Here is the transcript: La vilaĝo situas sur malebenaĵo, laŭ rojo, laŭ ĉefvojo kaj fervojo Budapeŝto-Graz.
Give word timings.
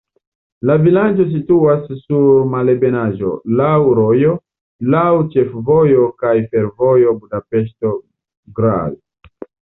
La 0.67 0.75
vilaĝo 0.83 1.25
situas 1.33 1.83
sur 1.97 2.39
malebenaĵo, 2.53 3.33
laŭ 3.59 3.69
rojo, 3.99 4.33
laŭ 4.95 5.05
ĉefvojo 5.37 6.09
kaj 6.25 6.33
fervojo 6.57 7.15
Budapeŝto-Graz. 7.21 8.99